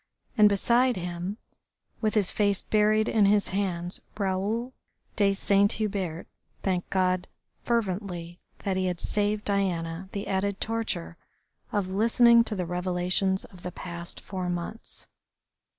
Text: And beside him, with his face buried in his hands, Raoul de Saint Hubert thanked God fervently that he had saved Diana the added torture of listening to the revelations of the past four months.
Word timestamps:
And 0.35 0.49
beside 0.49 0.95
him, 0.95 1.37
with 2.01 2.15
his 2.15 2.31
face 2.31 2.63
buried 2.63 3.07
in 3.07 3.27
his 3.27 3.49
hands, 3.49 4.01
Raoul 4.17 4.73
de 5.15 5.35
Saint 5.35 5.73
Hubert 5.73 6.25
thanked 6.63 6.89
God 6.89 7.27
fervently 7.63 8.39
that 8.63 8.77
he 8.77 8.87
had 8.87 8.99
saved 8.99 9.45
Diana 9.45 10.09
the 10.11 10.25
added 10.25 10.59
torture 10.59 11.17
of 11.71 11.89
listening 11.89 12.43
to 12.45 12.55
the 12.55 12.65
revelations 12.65 13.45
of 13.45 13.61
the 13.61 13.71
past 13.71 14.19
four 14.19 14.49
months. 14.49 15.05